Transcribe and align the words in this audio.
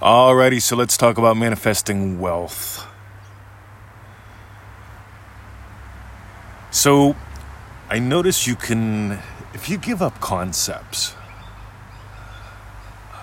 Alrighty, 0.00 0.60
so 0.60 0.76
let's 0.76 0.98
talk 0.98 1.16
about 1.16 1.38
manifesting 1.38 2.20
wealth. 2.20 2.86
So, 6.70 7.16
I 7.88 7.98
notice 7.98 8.46
you 8.46 8.56
can, 8.56 9.20
if 9.54 9.70
you 9.70 9.78
give 9.78 10.02
up 10.02 10.20
concepts, 10.20 11.14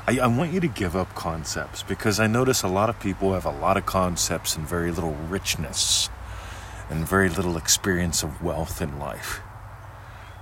I, 0.07 0.17
I, 0.17 0.25
want 0.25 0.51
you 0.51 0.59
to 0.61 0.67
give 0.67 0.95
up 0.95 1.13
concepts 1.13 1.83
because 1.83 2.19
I 2.19 2.25
notice 2.25 2.63
a 2.63 2.67
lot 2.67 2.89
of 2.89 2.99
people 2.99 3.35
have 3.35 3.45
a 3.45 3.51
lot 3.51 3.77
of 3.77 3.85
concepts 3.85 4.55
and 4.55 4.67
very 4.67 4.89
little 4.89 5.13
richness 5.13 6.09
and 6.89 7.07
very 7.07 7.29
little 7.29 7.55
experience 7.55 8.23
of 8.23 8.41
wealth 8.41 8.81
in 8.81 8.97
life. 8.97 9.41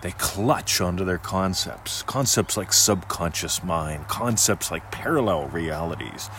They 0.01 0.11
clutch 0.11 0.81
onto 0.81 1.05
their 1.05 1.19
concepts. 1.19 2.01
Concepts 2.03 2.57
like 2.57 2.73
subconscious 2.73 3.63
mind, 3.63 4.07
concepts 4.07 4.71
like 4.71 4.91
parallel 4.91 5.47
realities, 5.49 6.29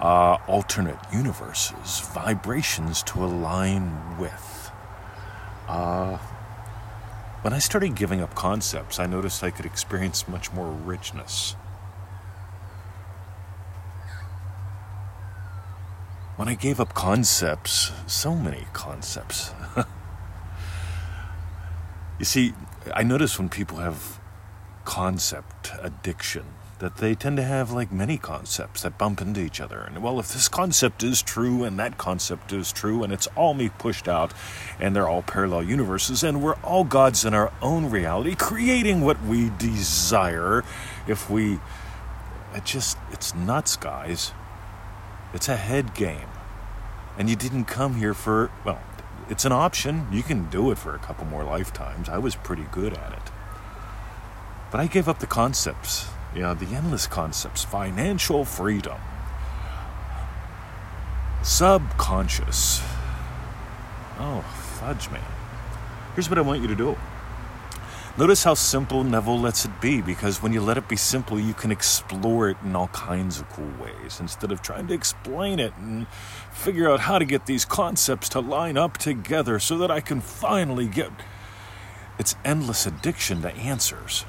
uh, 0.00 0.38
alternate 0.46 0.98
universes, 1.12 2.00
vibrations 2.14 3.02
to 3.04 3.24
align 3.24 4.16
with. 4.18 4.70
Uh, 5.66 6.18
when 7.42 7.52
I 7.52 7.58
started 7.58 7.96
giving 7.96 8.20
up 8.20 8.34
concepts, 8.34 9.00
I 9.00 9.06
noticed 9.06 9.42
I 9.42 9.50
could 9.50 9.66
experience 9.66 10.28
much 10.28 10.52
more 10.52 10.70
richness. 10.70 11.56
When 16.36 16.48
I 16.48 16.54
gave 16.54 16.80
up 16.80 16.94
concepts, 16.94 17.90
so 18.06 18.34
many 18.34 18.66
concepts. 18.72 19.52
you 22.20 22.26
see, 22.26 22.52
I 22.94 23.02
notice 23.02 23.38
when 23.38 23.48
people 23.48 23.78
have 23.78 24.20
concept 24.84 25.72
addiction 25.80 26.44
that 26.78 26.98
they 26.98 27.14
tend 27.14 27.38
to 27.38 27.42
have 27.42 27.72
like 27.72 27.90
many 27.90 28.18
concepts 28.18 28.82
that 28.82 28.98
bump 28.98 29.22
into 29.22 29.40
each 29.40 29.58
other. 29.58 29.80
And 29.80 30.02
well, 30.02 30.20
if 30.20 30.32
this 30.32 30.46
concept 30.46 31.02
is 31.02 31.22
true 31.22 31.64
and 31.64 31.78
that 31.78 31.96
concept 31.96 32.52
is 32.52 32.72
true 32.72 33.02
and 33.02 33.10
it's 33.10 33.26
all 33.36 33.54
me 33.54 33.70
pushed 33.70 34.06
out 34.06 34.34
and 34.78 34.94
they're 34.94 35.08
all 35.08 35.22
parallel 35.22 35.62
universes 35.62 36.22
and 36.22 36.42
we're 36.42 36.56
all 36.56 36.84
gods 36.84 37.24
in 37.24 37.32
our 37.32 37.52
own 37.62 37.88
reality, 37.88 38.34
creating 38.34 39.00
what 39.00 39.22
we 39.22 39.50
desire, 39.58 40.62
if 41.08 41.30
we. 41.30 41.58
It 42.54 42.64
just, 42.64 42.98
it's 43.12 43.34
nuts, 43.34 43.76
guys. 43.76 44.32
It's 45.32 45.48
a 45.48 45.56
head 45.56 45.94
game. 45.94 46.28
And 47.16 47.30
you 47.30 47.36
didn't 47.36 47.66
come 47.66 47.94
here 47.94 48.12
for, 48.12 48.50
well, 48.64 48.80
it's 49.30 49.44
an 49.44 49.52
option. 49.52 50.06
You 50.10 50.22
can 50.22 50.50
do 50.50 50.70
it 50.72 50.78
for 50.78 50.94
a 50.94 50.98
couple 50.98 51.24
more 51.24 51.44
lifetimes. 51.44 52.08
I 52.08 52.18
was 52.18 52.34
pretty 52.34 52.66
good 52.72 52.92
at 52.92 53.12
it. 53.12 53.32
But 54.70 54.80
I 54.80 54.86
gave 54.88 55.08
up 55.08 55.20
the 55.20 55.26
concepts, 55.26 56.08
you 56.34 56.42
know, 56.42 56.54
the 56.54 56.74
endless 56.74 57.06
concepts 57.06 57.64
financial 57.64 58.44
freedom, 58.44 58.98
subconscious. 61.42 62.82
Oh, 64.18 64.42
fudge 64.78 65.08
me. 65.10 65.20
Here's 66.14 66.28
what 66.28 66.38
I 66.38 66.42
want 66.42 66.60
you 66.60 66.68
to 66.68 66.74
do 66.74 66.96
Notice 68.20 68.44
how 68.44 68.52
simple 68.52 69.02
Neville 69.02 69.40
lets 69.40 69.64
it 69.64 69.80
be 69.80 70.02
because 70.02 70.42
when 70.42 70.52
you 70.52 70.60
let 70.60 70.76
it 70.76 70.86
be 70.86 70.96
simple, 70.96 71.40
you 71.40 71.54
can 71.54 71.72
explore 71.72 72.50
it 72.50 72.58
in 72.62 72.76
all 72.76 72.88
kinds 72.88 73.40
of 73.40 73.48
cool 73.48 73.72
ways 73.80 74.20
instead 74.20 74.52
of 74.52 74.60
trying 74.60 74.88
to 74.88 74.92
explain 74.92 75.58
it 75.58 75.72
and 75.78 76.06
figure 76.52 76.90
out 76.90 77.00
how 77.00 77.18
to 77.18 77.24
get 77.24 77.46
these 77.46 77.64
concepts 77.64 78.28
to 78.28 78.40
line 78.40 78.76
up 78.76 78.98
together 78.98 79.58
so 79.58 79.78
that 79.78 79.90
I 79.90 80.00
can 80.00 80.20
finally 80.20 80.86
get 80.86 81.10
its 82.18 82.36
endless 82.44 82.84
addiction 82.84 83.40
to 83.40 83.54
answers. 83.54 84.26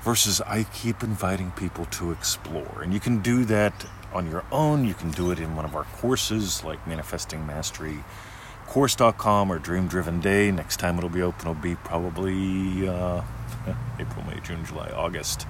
Versus, 0.00 0.40
I 0.40 0.62
keep 0.62 1.02
inviting 1.02 1.50
people 1.50 1.84
to 1.84 2.10
explore. 2.10 2.80
And 2.82 2.94
you 2.94 3.00
can 3.00 3.18
do 3.18 3.44
that 3.44 3.84
on 4.14 4.30
your 4.30 4.46
own, 4.50 4.86
you 4.86 4.94
can 4.94 5.10
do 5.10 5.30
it 5.30 5.38
in 5.38 5.54
one 5.54 5.66
of 5.66 5.76
our 5.76 5.84
courses 5.84 6.64
like 6.64 6.86
Manifesting 6.86 7.46
Mastery 7.46 8.02
course.com 8.76 9.50
or 9.50 9.58
Dream 9.58 9.88
Driven 9.88 10.20
Day. 10.20 10.50
Next 10.50 10.76
time 10.76 10.98
it'll 10.98 11.08
be 11.08 11.22
open 11.22 11.48
will 11.48 11.54
be 11.54 11.76
probably 11.76 12.86
uh, 12.86 13.22
April, 13.98 14.22
May, 14.26 14.38
June, 14.40 14.66
July, 14.66 14.90
August. 14.90 15.46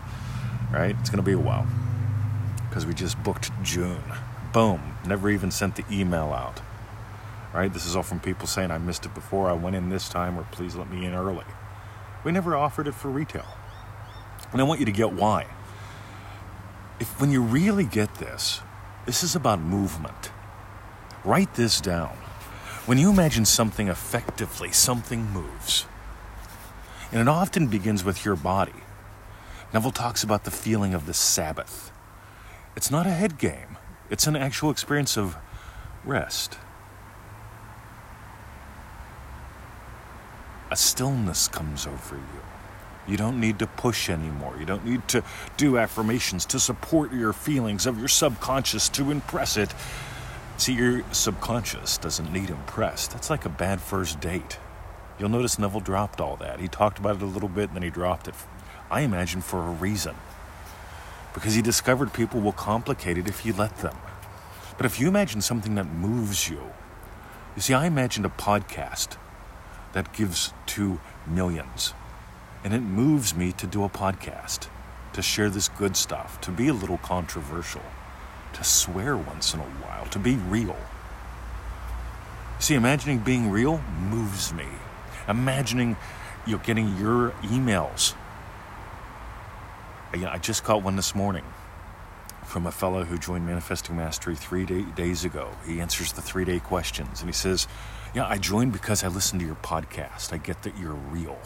Right? 0.72 0.94
It's 1.00 1.10
going 1.10 1.16
to 1.16 1.24
be 1.24 1.32
a 1.32 1.38
while 1.38 1.66
because 2.68 2.86
we 2.86 2.94
just 2.94 3.20
booked 3.24 3.50
June. 3.64 4.00
Boom. 4.52 4.96
Never 5.04 5.28
even 5.28 5.50
sent 5.50 5.74
the 5.74 5.84
email 5.90 6.32
out. 6.32 6.60
Right? 7.52 7.72
This 7.72 7.84
is 7.84 7.96
all 7.96 8.04
from 8.04 8.20
people 8.20 8.46
saying 8.46 8.70
I 8.70 8.78
missed 8.78 9.04
it 9.06 9.12
before. 9.12 9.50
I 9.50 9.54
went 9.54 9.74
in 9.74 9.88
this 9.88 10.08
time, 10.08 10.38
or 10.38 10.44
please 10.52 10.76
let 10.76 10.88
me 10.88 11.04
in 11.04 11.12
early. 11.12 11.46
We 12.22 12.30
never 12.30 12.54
offered 12.54 12.86
it 12.86 12.94
for 12.94 13.08
retail. 13.08 13.46
And 14.52 14.60
I 14.60 14.64
want 14.64 14.78
you 14.78 14.86
to 14.86 14.92
get 14.92 15.12
why. 15.12 15.48
If 17.00 17.20
when 17.20 17.32
you 17.32 17.42
really 17.42 17.86
get 17.86 18.14
this, 18.14 18.60
this 19.04 19.24
is 19.24 19.34
about 19.34 19.58
movement. 19.58 20.30
Write 21.24 21.56
this 21.56 21.80
down. 21.80 22.16
When 22.86 22.98
you 22.98 23.10
imagine 23.10 23.44
something 23.44 23.88
effectively, 23.88 24.70
something 24.70 25.32
moves. 25.32 25.86
And 27.10 27.20
it 27.20 27.26
often 27.26 27.66
begins 27.66 28.04
with 28.04 28.24
your 28.24 28.36
body. 28.36 28.84
Neville 29.74 29.90
talks 29.90 30.22
about 30.22 30.44
the 30.44 30.52
feeling 30.52 30.94
of 30.94 31.06
the 31.06 31.12
Sabbath. 31.12 31.90
It's 32.76 32.88
not 32.88 33.04
a 33.04 33.10
head 33.10 33.38
game, 33.38 33.76
it's 34.08 34.28
an 34.28 34.36
actual 34.36 34.70
experience 34.70 35.18
of 35.18 35.36
rest. 36.04 36.58
A 40.70 40.76
stillness 40.76 41.48
comes 41.48 41.88
over 41.88 42.14
you. 42.14 42.40
You 43.08 43.16
don't 43.16 43.40
need 43.40 43.58
to 43.60 43.66
push 43.66 44.08
anymore. 44.08 44.56
You 44.58 44.66
don't 44.66 44.84
need 44.84 45.06
to 45.08 45.24
do 45.56 45.78
affirmations 45.78 46.44
to 46.46 46.60
support 46.60 47.12
your 47.12 47.32
feelings 47.32 47.86
of 47.86 47.98
your 47.98 48.08
subconscious 48.08 48.88
to 48.90 49.10
impress 49.10 49.56
it. 49.56 49.72
See, 50.58 50.72
your 50.72 51.04
subconscious 51.12 51.98
doesn't 51.98 52.32
need 52.32 52.48
impressed. 52.48 53.12
That's 53.12 53.28
like 53.28 53.44
a 53.44 53.50
bad 53.50 53.78
first 53.78 54.20
date. 54.20 54.58
You'll 55.18 55.28
notice 55.28 55.58
Neville 55.58 55.80
dropped 55.80 56.18
all 56.18 56.36
that. 56.36 56.60
He 56.60 56.66
talked 56.66 56.98
about 56.98 57.16
it 57.16 57.22
a 57.22 57.26
little 57.26 57.48
bit 57.48 57.68
and 57.68 57.74
then 57.76 57.82
he 57.82 57.90
dropped 57.90 58.26
it. 58.26 58.34
I 58.90 59.02
imagine 59.02 59.42
for 59.42 59.60
a 59.60 59.70
reason. 59.70 60.14
Because 61.34 61.54
he 61.54 61.60
discovered 61.60 62.14
people 62.14 62.40
will 62.40 62.52
complicate 62.52 63.18
it 63.18 63.28
if 63.28 63.44
you 63.44 63.52
let 63.52 63.76
them. 63.78 63.96
But 64.78 64.86
if 64.86 64.98
you 64.98 65.08
imagine 65.08 65.42
something 65.42 65.74
that 65.74 65.86
moves 65.86 66.48
you, 66.48 66.62
you 67.54 67.60
see, 67.60 67.74
I 67.74 67.86
imagined 67.86 68.24
a 68.24 68.30
podcast 68.30 69.18
that 69.92 70.14
gives 70.14 70.54
to 70.66 70.98
millions. 71.26 71.92
And 72.64 72.72
it 72.72 72.80
moves 72.80 73.34
me 73.34 73.52
to 73.52 73.66
do 73.66 73.84
a 73.84 73.90
podcast, 73.90 74.68
to 75.12 75.20
share 75.20 75.50
this 75.50 75.68
good 75.68 75.96
stuff, 75.96 76.40
to 76.40 76.50
be 76.50 76.68
a 76.68 76.74
little 76.74 76.98
controversial 76.98 77.82
to 78.56 78.64
swear 78.64 79.16
once 79.16 79.52
in 79.52 79.60
a 79.60 79.62
while, 79.62 80.06
to 80.06 80.18
be 80.18 80.36
real. 80.36 80.76
See, 82.58 82.74
imagining 82.74 83.18
being 83.18 83.50
real 83.50 83.82
moves 84.10 84.52
me. 84.52 84.66
Imagining 85.28 85.96
you 86.46 86.56
are 86.56 86.60
getting 86.60 86.96
your 86.96 87.30
emails. 87.42 88.14
I 90.12 90.38
just 90.38 90.64
got 90.64 90.82
one 90.82 90.96
this 90.96 91.14
morning 91.14 91.44
from 92.44 92.66
a 92.66 92.72
fellow 92.72 93.04
who 93.04 93.18
joined 93.18 93.44
Manifesting 93.44 93.96
Mastery 93.96 94.34
three 94.34 94.64
day, 94.64 94.82
days 94.82 95.24
ago. 95.26 95.50
He 95.66 95.80
answers 95.80 96.12
the 96.12 96.22
three 96.22 96.46
day 96.46 96.58
questions 96.58 97.20
and 97.20 97.28
he 97.28 97.34
says, 97.34 97.68
Yeah, 98.14 98.26
I 98.26 98.38
joined 98.38 98.72
because 98.72 99.04
I 99.04 99.08
listened 99.08 99.40
to 99.40 99.46
your 99.46 99.56
podcast. 99.56 100.32
I 100.32 100.38
get 100.38 100.62
that 100.62 100.78
you're 100.78 100.94
real. 100.94 101.38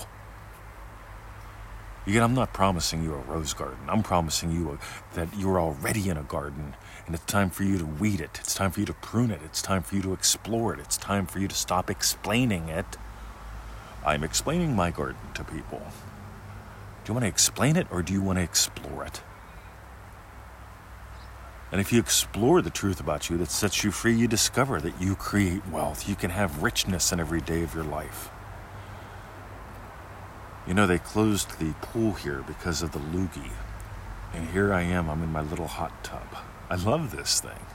Yet 2.06 2.22
I'm 2.22 2.34
not 2.34 2.52
promising 2.52 3.04
you 3.04 3.14
a 3.14 3.18
rose 3.18 3.52
garden. 3.52 3.78
I'm 3.88 4.02
promising 4.02 4.50
you 4.50 4.70
a, 4.70 5.14
that 5.14 5.28
you're 5.36 5.60
already 5.60 6.08
in 6.08 6.16
a 6.16 6.22
garden 6.22 6.74
and 7.06 7.14
it's 7.14 7.24
time 7.24 7.50
for 7.50 7.64
you 7.64 7.76
to 7.78 7.84
weed 7.84 8.20
it. 8.20 8.38
It's 8.40 8.54
time 8.54 8.70
for 8.70 8.80
you 8.80 8.86
to 8.86 8.94
prune 8.94 9.30
it. 9.30 9.40
It's 9.44 9.60
time 9.60 9.82
for 9.82 9.96
you 9.96 10.02
to 10.02 10.12
explore 10.12 10.72
it. 10.72 10.80
It's 10.80 10.96
time 10.96 11.26
for 11.26 11.40
you 11.40 11.48
to 11.48 11.54
stop 11.54 11.90
explaining 11.90 12.68
it. 12.68 12.96
I'm 14.04 14.24
explaining 14.24 14.74
my 14.74 14.90
garden 14.90 15.20
to 15.34 15.44
people. 15.44 15.82
Do 17.04 17.10
you 17.10 17.14
want 17.14 17.24
to 17.24 17.28
explain 17.28 17.76
it 17.76 17.86
or 17.90 18.02
do 18.02 18.12
you 18.12 18.22
want 18.22 18.38
to 18.38 18.42
explore 18.42 19.04
it? 19.04 19.22
And 21.72 21.80
if 21.80 21.92
you 21.92 22.00
explore 22.00 22.62
the 22.62 22.70
truth 22.70 22.98
about 22.98 23.30
you 23.30 23.36
that 23.38 23.50
sets 23.50 23.84
you 23.84 23.90
free, 23.90 24.14
you 24.14 24.26
discover 24.26 24.80
that 24.80 25.00
you 25.00 25.14
create 25.14 25.66
wealth. 25.68 26.08
You 26.08 26.16
can 26.16 26.30
have 26.30 26.62
richness 26.62 27.12
in 27.12 27.20
every 27.20 27.40
day 27.40 27.62
of 27.62 27.74
your 27.74 27.84
life. 27.84 28.30
You 30.66 30.74
know, 30.74 30.86
they 30.86 30.98
closed 30.98 31.58
the 31.58 31.72
pool 31.80 32.12
here 32.12 32.44
because 32.46 32.82
of 32.82 32.92
the 32.92 32.98
loogie. 32.98 33.52
And 34.32 34.48
here 34.50 34.72
I 34.72 34.82
am, 34.82 35.08
I'm 35.08 35.22
in 35.22 35.32
my 35.32 35.40
little 35.40 35.66
hot 35.66 36.04
tub. 36.04 36.36
I 36.68 36.76
love 36.76 37.10
this 37.10 37.40
thing. 37.40 37.66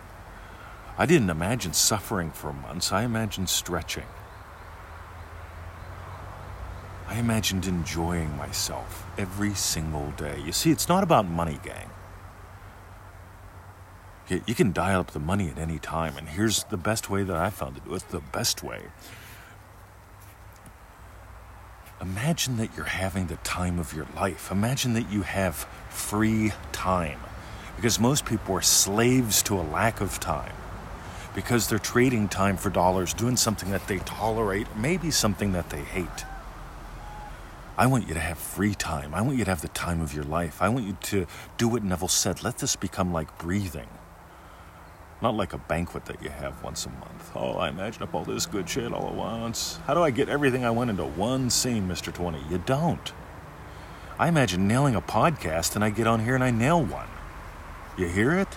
I 0.97 1.05
didn't 1.05 1.29
imagine 1.29 1.73
suffering 1.73 2.31
for 2.31 2.53
months, 2.53 2.91
I 2.91 3.03
imagined 3.03 3.49
stretching. 3.49 4.05
I 7.07 7.19
imagined 7.19 7.67
enjoying 7.67 8.35
myself 8.37 9.05
every 9.17 9.53
single 9.53 10.11
day. 10.11 10.41
You 10.43 10.51
see, 10.51 10.71
it's 10.71 10.87
not 10.87 11.03
about 11.03 11.27
money, 11.27 11.59
gang. 11.63 11.89
You 14.47 14.55
can 14.55 14.71
dial 14.71 15.01
up 15.01 15.11
the 15.11 15.19
money 15.19 15.49
at 15.49 15.59
any 15.59 15.77
time, 15.77 16.17
and 16.17 16.29
here's 16.29 16.63
the 16.63 16.77
best 16.77 17.09
way 17.09 17.23
that 17.23 17.35
I 17.35 17.51
found 17.51 17.75
to 17.75 17.81
do 17.81 17.93
it 17.93 18.09
the 18.09 18.21
best 18.21 18.63
way 18.63 18.85
Imagine 22.01 22.57
that 22.57 22.75
you're 22.75 22.85
having 22.85 23.27
the 23.27 23.37
time 23.37 23.79
of 23.79 23.93
your 23.93 24.05
life. 24.15 24.51
Imagine 24.51 24.93
that 24.93 25.09
you 25.09 25.21
have 25.21 25.55
free 25.89 26.51
time. 26.73 27.19
Because 27.77 27.99
most 27.99 28.25
people 28.25 28.55
are 28.55 28.61
slaves 28.61 29.41
to 29.43 29.59
a 29.59 29.63
lack 29.63 30.01
of 30.01 30.19
time. 30.19 30.53
Because 31.33 31.67
they're 31.67 31.79
trading 31.79 32.27
time 32.27 32.57
for 32.57 32.69
dollars, 32.69 33.13
doing 33.13 33.37
something 33.37 33.71
that 33.71 33.87
they 33.87 33.99
tolerate, 33.99 34.67
maybe 34.75 35.11
something 35.11 35.53
that 35.53 35.69
they 35.69 35.81
hate. 35.81 36.25
I 37.77 37.87
want 37.87 38.07
you 38.07 38.13
to 38.13 38.19
have 38.19 38.37
free 38.37 38.73
time. 38.73 39.13
I 39.13 39.21
want 39.21 39.37
you 39.37 39.45
to 39.45 39.51
have 39.51 39.61
the 39.61 39.67
time 39.69 40.01
of 40.01 40.13
your 40.13 40.23
life. 40.23 40.61
I 40.61 40.69
want 40.69 40.85
you 40.85 40.97
to 41.01 41.27
do 41.57 41.67
what 41.67 41.83
Neville 41.83 42.07
said. 42.07 42.43
Let 42.43 42.57
this 42.57 42.75
become 42.75 43.11
like 43.11 43.37
breathing. 43.37 43.87
Not 45.25 45.37
like 45.37 45.53
a 45.53 45.57
banquet 45.57 46.05
that 46.05 46.21
you 46.21 46.29
have 46.29 46.61
once 46.63 46.85
a 46.85 46.89
month. 46.89 47.31
Oh, 47.33 47.53
I 47.53 47.69
imagine 47.69 48.03
up 48.03 48.13
all 48.13 48.23
this 48.23 48.45
good 48.45 48.69
shit 48.69 48.93
all 48.93 49.07
at 49.07 49.15
once. 49.15 49.79
How 49.87 49.95
do 49.95 50.03
I 50.03 50.11
get 50.11 50.29
everything 50.29 50.63
I 50.63 50.69
want 50.69 50.91
into 50.91 51.03
one 51.03 51.49
scene, 51.49 51.87
Mr. 51.87 52.13
20? 52.13 52.43
You 52.47 52.59
don't. 52.59 53.11
I 54.19 54.27
imagine 54.27 54.67
nailing 54.67 54.93
a 54.93 55.01
podcast 55.01 55.73
and 55.73 55.83
I 55.83 55.89
get 55.89 56.05
on 56.05 56.23
here 56.23 56.35
and 56.35 56.43
I 56.43 56.51
nail 56.51 56.79
one. 56.79 57.07
You 57.97 58.07
hear 58.07 58.33
it? 58.33 58.49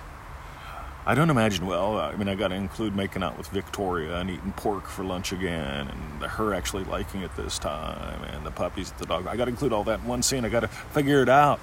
I 1.07 1.15
don't 1.15 1.31
imagine, 1.31 1.65
well, 1.65 1.97
I 1.97 2.15
mean, 2.17 2.29
I 2.29 2.35
got 2.35 2.49
to 2.49 2.55
include 2.55 2.95
making 2.95 3.23
out 3.23 3.39
with 3.39 3.49
Victoria 3.49 4.19
and 4.19 4.29
eating 4.29 4.53
pork 4.53 4.89
for 4.89 5.05
lunch 5.05 5.33
again, 5.33 5.89
and 5.89 6.23
her 6.23 6.53
actually 6.53 6.85
liking 6.85 7.23
it 7.23 7.35
this 7.35 7.59
time, 7.59 8.23
and 8.25 8.45
the 8.45 8.51
puppies, 8.51 8.91
at 8.91 8.99
the 8.99 9.07
dog. 9.07 9.27
I 9.27 9.37
got 9.37 9.47
to 9.47 9.51
include 9.51 9.73
all 9.73 9.85
that 9.85 10.01
in 10.01 10.07
one 10.07 10.23
scene. 10.23 10.45
I 10.45 10.51
got 10.51 10.61
to 10.61 10.69
figure 10.69 11.23
it 11.23 11.31
out. 11.31 11.61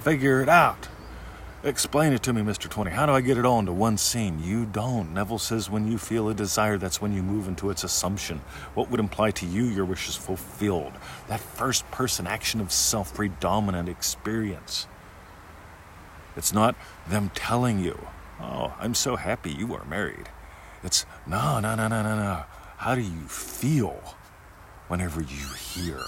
Figure 0.00 0.40
it 0.40 0.48
out. 0.48 0.88
Explain 1.66 2.12
it 2.12 2.22
to 2.22 2.32
me, 2.32 2.42
Mr. 2.42 2.70
20. 2.70 2.92
How 2.92 3.06
do 3.06 3.12
I 3.12 3.20
get 3.20 3.38
it 3.38 3.44
all 3.44 3.58
into 3.58 3.72
one 3.72 3.98
scene? 3.98 4.40
You 4.40 4.66
don't. 4.66 5.12
Neville 5.12 5.40
says 5.40 5.68
when 5.68 5.90
you 5.90 5.98
feel 5.98 6.28
a 6.28 6.34
desire, 6.34 6.78
that's 6.78 7.02
when 7.02 7.12
you 7.12 7.24
move 7.24 7.48
into 7.48 7.70
its 7.70 7.82
assumption. 7.82 8.40
What 8.74 8.88
would 8.88 9.00
imply 9.00 9.32
to 9.32 9.46
you 9.46 9.64
your 9.64 9.84
wish 9.84 10.08
is 10.08 10.14
fulfilled? 10.14 10.92
That 11.26 11.40
first 11.40 11.90
person 11.90 12.24
action 12.24 12.60
of 12.60 12.70
self 12.70 13.12
predominant 13.12 13.88
experience. 13.88 14.86
It's 16.36 16.52
not 16.52 16.76
them 17.08 17.32
telling 17.34 17.80
you 17.80 17.98
Oh, 18.40 18.72
I'm 18.78 18.94
so 18.94 19.16
happy 19.16 19.50
you 19.50 19.74
are 19.74 19.84
married. 19.86 20.28
It's 20.84 21.04
no, 21.26 21.58
no, 21.58 21.74
no, 21.74 21.88
no, 21.88 22.00
no, 22.02 22.14
no. 22.14 22.44
How 22.76 22.94
do 22.94 23.00
you 23.00 23.26
feel 23.26 24.14
whenever 24.86 25.20
you 25.20 25.48
hear 25.54 26.04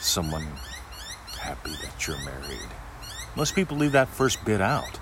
someone 0.00 0.48
happy 1.38 1.70
that 1.82 2.08
you're 2.08 2.24
married? 2.24 2.70
Most 3.36 3.54
people 3.54 3.76
leave 3.76 3.92
that 3.92 4.08
first 4.08 4.44
bit 4.44 4.60
out. 4.60 4.98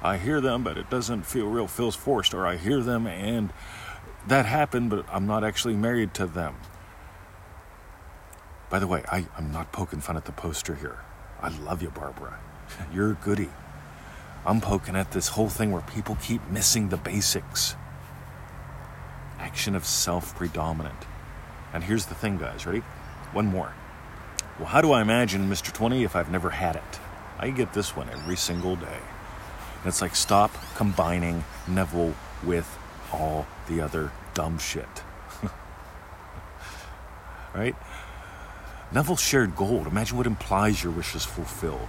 I 0.00 0.16
hear 0.16 0.40
them, 0.40 0.62
but 0.62 0.78
it 0.78 0.88
doesn't 0.88 1.24
feel 1.24 1.48
real, 1.48 1.66
feels 1.66 1.96
forced, 1.96 2.32
or 2.32 2.46
I 2.46 2.56
hear 2.56 2.80
them 2.80 3.08
and 3.08 3.52
that 4.28 4.46
happened, 4.46 4.90
but 4.90 5.06
I'm 5.10 5.26
not 5.26 5.42
actually 5.42 5.74
married 5.74 6.14
to 6.14 6.26
them. 6.26 6.56
By 8.70 8.78
the 8.78 8.86
way, 8.86 9.02
I, 9.10 9.26
I'm 9.36 9.50
not 9.50 9.72
poking 9.72 10.00
fun 10.00 10.16
at 10.16 10.26
the 10.26 10.32
poster 10.32 10.74
here. 10.74 10.98
I 11.40 11.48
love 11.48 11.82
you, 11.82 11.90
Barbara. 11.90 12.38
You're 12.92 13.12
a 13.12 13.14
goody. 13.14 13.48
I'm 14.44 14.60
poking 14.60 14.96
at 14.96 15.12
this 15.12 15.28
whole 15.28 15.48
thing 15.48 15.72
where 15.72 15.82
people 15.82 16.16
keep 16.22 16.46
missing 16.50 16.90
the 16.90 16.96
basics. 16.96 17.74
Action 19.38 19.74
of 19.74 19.84
self 19.84 20.36
predominant. 20.36 21.06
And 21.72 21.84
here's 21.84 22.06
the 22.06 22.14
thing, 22.14 22.38
guys. 22.38 22.66
Ready? 22.66 22.80
One 23.32 23.46
more. 23.46 23.72
Well, 24.58 24.68
how 24.68 24.80
do 24.80 24.92
I 24.92 25.00
imagine 25.00 25.48
Mr. 25.48 25.72
20 25.72 26.04
if 26.04 26.16
I've 26.16 26.30
never 26.30 26.50
had 26.50 26.76
it? 26.76 27.00
I 27.38 27.50
get 27.50 27.72
this 27.72 27.96
one 27.96 28.08
every 28.10 28.36
single 28.36 28.76
day. 28.76 29.00
And 29.78 29.86
it's 29.86 30.02
like 30.02 30.16
stop 30.16 30.50
combining 30.76 31.44
Neville 31.66 32.14
with 32.42 32.78
all 33.12 33.46
the 33.68 33.80
other 33.80 34.10
dumb 34.34 34.58
shit. 34.58 34.88
right? 37.54 37.76
Neville 38.92 39.16
shared 39.16 39.54
gold. 39.54 39.86
Imagine 39.86 40.16
what 40.16 40.26
implies 40.26 40.82
your 40.82 40.92
wish 40.92 41.14
is 41.14 41.24
fulfilled 41.24 41.88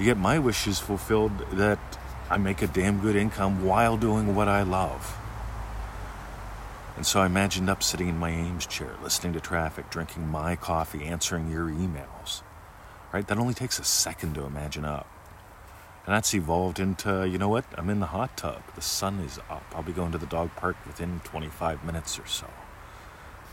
to 0.00 0.06
get 0.06 0.16
my 0.16 0.38
wishes 0.38 0.78
fulfilled 0.78 1.38
that 1.52 1.78
I 2.30 2.38
make 2.38 2.62
a 2.62 2.66
damn 2.66 3.00
good 3.00 3.16
income 3.16 3.66
while 3.66 3.98
doing 3.98 4.34
what 4.34 4.48
I 4.48 4.62
love. 4.62 5.14
And 6.96 7.04
so 7.04 7.20
I 7.20 7.26
imagined 7.26 7.68
up 7.68 7.82
sitting 7.82 8.08
in 8.08 8.18
my 8.18 8.30
Eames 8.30 8.64
chair, 8.64 8.94
listening 9.02 9.34
to 9.34 9.40
traffic, 9.40 9.90
drinking 9.90 10.26
my 10.28 10.56
coffee, 10.56 11.04
answering 11.04 11.50
your 11.50 11.66
emails. 11.66 12.40
Right? 13.12 13.26
That 13.26 13.38
only 13.38 13.54
takes 13.54 13.78
a 13.78 13.84
second 13.84 14.34
to 14.34 14.44
imagine 14.44 14.84
up. 14.84 15.06
And 16.06 16.14
that's 16.14 16.34
evolved 16.34 16.78
into, 16.78 17.28
you 17.28 17.38
know 17.38 17.48
what? 17.48 17.64
I'm 17.76 17.90
in 17.90 18.00
the 18.00 18.06
hot 18.06 18.36
tub. 18.36 18.62
The 18.74 18.80
sun 18.80 19.20
is 19.20 19.38
up. 19.50 19.64
I'll 19.74 19.82
be 19.82 19.92
going 19.92 20.12
to 20.12 20.18
the 20.18 20.26
dog 20.26 20.50
park 20.56 20.76
within 20.86 21.20
25 21.24 21.84
minutes 21.84 22.18
or 22.18 22.26
so. 22.26 22.46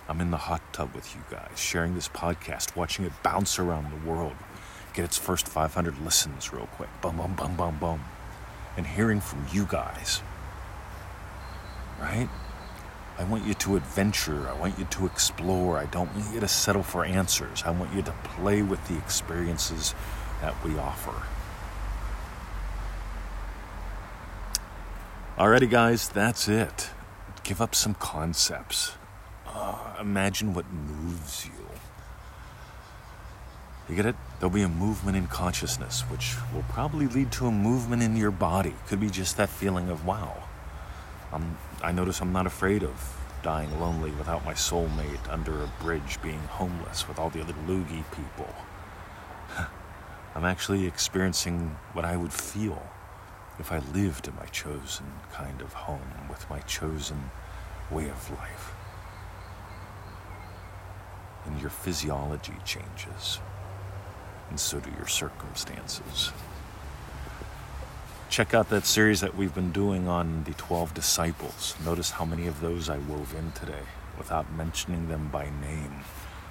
I'm 0.10 0.22
in 0.22 0.32
the 0.32 0.38
hot 0.38 0.62
tub 0.72 0.96
with 0.96 1.14
you 1.14 1.22
guys, 1.30 1.60
sharing 1.60 1.94
this 1.94 2.08
podcast, 2.08 2.76
watching 2.76 3.04
it 3.04 3.12
bounce 3.24 3.60
around 3.60 3.92
the 3.92 4.10
world, 4.10 4.36
get 4.94 5.04
its 5.04 5.18
first 5.18 5.48
500 5.48 6.02
listens 6.02 6.54
real 6.54 6.68
quick. 6.68 6.90
Boom, 7.02 7.18
boom, 7.18 7.36
boom, 7.36 7.56
boom, 7.58 7.78
boom. 7.78 8.04
And 8.78 8.88
hearing 8.88 9.20
from 9.20 9.46
you 9.52 9.66
guys. 9.66 10.22
Right? 12.00 12.30
I 13.20 13.24
want 13.24 13.46
you 13.46 13.56
to 13.56 13.76
adventure. 13.76 14.48
I 14.48 14.54
want 14.60 14.78
you 14.78 14.86
to 14.86 15.06
explore. 15.06 15.78
I 15.78 15.86
don't 15.86 16.14
want 16.14 16.34
you 16.34 16.40
to 16.40 16.48
settle 16.48 16.84
for 16.84 17.04
answers. 17.04 17.64
I 17.66 17.72
want 17.72 17.94
you 17.94 18.02
to 18.04 18.12
play 18.24 18.62
with 18.62 18.86
the 18.88 18.98
experiences 18.98 19.96
that 20.42 20.54
we 20.64 20.78
offer. 20.78 21.24
Alrighty, 25.38 25.70
guys, 25.70 26.10
that's 26.10 26.48
it. 26.48 26.90
Give 27.44 27.62
up 27.62 27.74
some 27.74 27.96
concepts. 27.96 28.94
Uh, 29.48 29.96
imagine 30.00 30.54
what 30.54 30.66
moves 30.72 31.46
you. 31.46 31.52
You 33.90 33.96
get 33.96 34.06
it? 34.06 34.16
There'll 34.40 34.54
be 34.54 34.64
a 34.64 34.70
movement 34.70 35.16
in 35.16 35.28
consciousness, 35.28 36.02
which 36.10 36.36
will 36.54 36.66
probably 36.70 37.08
lead 37.08 37.32
to 37.34 37.48
a 37.48 37.52
movement 37.52 38.04
in 38.04 38.16
your 38.16 38.32
body. 38.32 38.76
Could 38.88 39.00
be 39.00 39.10
just 39.10 39.38
that 39.38 39.50
feeling 39.50 39.90
of, 39.90 40.06
wow, 40.06 40.44
I'm, 41.32 41.58
I 41.82 41.92
notice 41.92 42.22
I'm 42.22 42.34
not 42.34 42.48
afraid 42.48 42.84
of 42.84 43.18
dying 43.44 43.80
lonely 43.80 44.12
without 44.12 44.46
my 44.46 44.54
soulmate 44.54 45.32
under 45.32 45.64
a 45.64 45.72
bridge 45.80 46.20
being 46.22 46.40
homeless 46.40 47.08
with 47.08 47.20
all 47.20 47.30
the 47.30 47.42
other 47.42 47.54
loogie 47.68 48.04
people. 48.16 48.54
I'm 50.36 50.46
actually 50.46 50.86
experiencing 50.86 51.78
what 51.94 52.06
I 52.06 52.18
would 52.18 52.34
feel 52.34 52.82
if 53.60 53.72
I 53.72 53.80
lived 53.80 54.28
in 54.28 54.36
my 54.36 54.46
chosen 54.46 55.06
kind 55.32 55.62
of 55.62 55.74
home 55.74 56.28
with 56.30 56.50
my 56.50 56.60
chosen 56.60 57.32
way 57.92 58.10
of 58.10 58.32
life. 58.32 58.72
And 61.46 61.60
your 61.62 61.70
physiology 61.70 62.56
changes 62.66 63.40
and 64.50 64.60
so 64.60 64.80
do 64.80 64.90
your 64.92 65.08
circumstances. 65.08 66.32
Check 68.38 68.54
out 68.54 68.70
that 68.70 68.86
series 68.86 69.22
that 69.22 69.36
we've 69.36 69.56
been 69.56 69.72
doing 69.72 70.08
on 70.08 70.44
the 70.44 70.54
12 70.54 70.94
disciples. 70.94 71.74
Notice 71.84 72.12
how 72.12 72.24
many 72.24 72.46
of 72.46 72.62
those 72.62 72.88
I 72.88 73.00
wove 73.00 73.34
in 73.34 73.52
today 73.54 73.82
without 74.16 74.54
mentioning 74.54 75.08
them 75.08 75.30
by 75.30 75.46
name. 75.60 76.02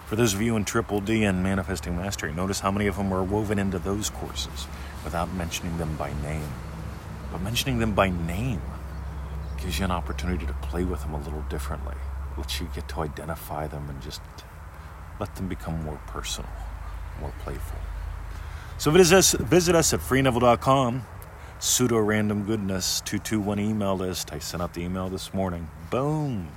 For 0.07 0.17
those 0.17 0.35
of 0.35 0.43
you 0.43 0.57
in 0.57 0.65
Triple 0.65 1.01
D 1.01 1.23
and 1.23 1.45
Manifesting 1.45 1.97
Mastery, 1.97 2.33
notice 2.33 2.59
how 2.59 2.73
many 2.73 2.89
of 2.89 2.97
them 2.97 3.09
were 3.09 3.23
woven 3.23 3.61
into 3.61 3.79
those 3.79 4.11
courses 4.11 4.67
without 5.05 5.33
mentioning 5.35 5.79
them 5.79 5.95
by 5.95 6.13
name. 6.25 6.49
But 7.31 7.43
mentioning 7.43 7.79
them 7.79 7.95
by 7.95 8.09
name 8.09 8.63
gives 9.59 9.79
you 9.79 9.85
an 9.85 9.93
opportunity 9.93 10.45
to 10.45 10.55
play 10.55 10.83
with 10.83 11.03
them 11.03 11.15
a 11.15 11.23
little 11.23 11.43
differently. 11.43 11.95
Lets 12.37 12.61
you 12.61 12.69
get 12.75 12.89
to 12.89 13.03
identify 13.03 13.69
them 13.69 13.89
and 13.89 14.03
just 14.03 14.23
let 15.21 15.37
them 15.37 15.47
become 15.47 15.85
more 15.85 16.01
personal 16.09 16.51
more 17.21 17.33
playful. 17.45 17.79
So 18.77 18.91
visit 18.91 19.17
us, 19.17 19.33
visit 19.35 19.77
us 19.77 19.95
at 19.95 20.01
freeneville.com. 20.01 21.05
Pseudo 21.59 21.99
random 21.99 22.45
goodness 22.45 23.01
221 23.07 23.59
email 23.59 23.97
list. 23.97 24.31
I 24.31 24.39
sent 24.39 24.63
out 24.63 24.75
the 24.75 24.83
email 24.83 25.09
this 25.09 25.33
morning. 25.33 25.69
Boom. 25.91 26.49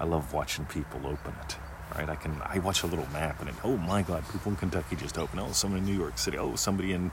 I 0.00 0.04
love 0.04 0.32
watching 0.32 0.64
people 0.64 1.06
open 1.06 1.32
it. 1.42 1.56
Right? 1.96 2.08
I 2.08 2.16
can 2.16 2.40
I 2.44 2.58
watch 2.58 2.82
a 2.82 2.88
little 2.88 3.06
map 3.12 3.38
and 3.40 3.48
it, 3.48 3.54
oh 3.62 3.76
my 3.76 4.02
god, 4.02 4.24
people 4.32 4.50
in 4.50 4.56
Kentucky 4.56 4.96
just 4.96 5.16
opened. 5.16 5.40
Oh, 5.40 5.52
somebody 5.52 5.82
in 5.82 5.86
New 5.86 5.96
York 5.96 6.18
City. 6.18 6.38
Oh, 6.38 6.56
somebody 6.56 6.92
in 6.92 7.12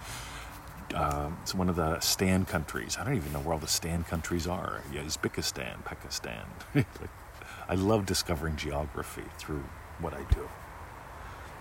uh, 0.95 1.29
one 1.53 1.69
of 1.69 1.75
the 1.75 1.99
stand 1.99 2.47
countries. 2.47 2.97
I 2.99 3.03
don't 3.03 3.15
even 3.15 3.31
know 3.31 3.41
where 3.41 3.53
all 3.53 3.59
the 3.59 3.67
stand 3.67 4.07
countries 4.07 4.47
are. 4.47 4.81
Yeah, 4.91 5.01
Uzbekistan, 5.01 5.85
Pakistan. 5.85 6.45
I 7.69 7.75
love 7.75 8.07
discovering 8.07 8.55
geography 8.55 9.25
through 9.37 9.63
what 9.99 10.15
I 10.15 10.23
do. 10.33 10.49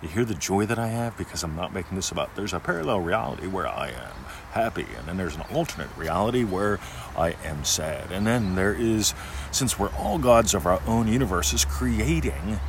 You 0.02 0.08
hear 0.08 0.24
the 0.24 0.34
joy 0.34 0.66
that 0.66 0.78
I 0.78 0.88
have 0.88 1.16
because 1.16 1.42
I'm 1.42 1.56
not 1.56 1.72
making 1.72 1.96
this 1.96 2.10
about 2.10 2.36
there's 2.36 2.52
a 2.52 2.60
parallel 2.60 3.00
reality 3.00 3.46
where 3.46 3.66
I 3.66 3.88
am 3.88 4.24
happy, 4.52 4.86
and 4.98 5.08
then 5.08 5.16
there's 5.16 5.36
an 5.36 5.44
alternate 5.52 5.88
reality 5.96 6.44
where 6.44 6.78
I 7.16 7.34
am 7.44 7.64
sad. 7.64 8.12
And 8.12 8.26
then 8.26 8.56
there 8.56 8.74
is, 8.74 9.14
since 9.52 9.78
we're 9.78 9.94
all 9.94 10.18
gods 10.18 10.54
of 10.54 10.66
our 10.66 10.82
own 10.86 11.08
universes, 11.08 11.64
creating. 11.64 12.60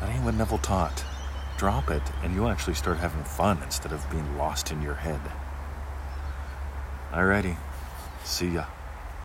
That 0.00 0.10
ain't 0.10 0.24
what 0.24 0.34
Neville 0.34 0.58
taught. 0.58 1.04
Drop 1.58 1.90
it, 1.90 2.02
and 2.22 2.34
you'll 2.34 2.48
actually 2.48 2.74
start 2.74 2.98
having 2.98 3.24
fun 3.24 3.62
instead 3.62 3.92
of 3.92 4.10
being 4.10 4.36
lost 4.38 4.70
in 4.70 4.82
your 4.82 4.94
head. 4.94 5.20
Alrighty. 7.12 7.56
See 8.24 8.48
ya. 8.48 8.64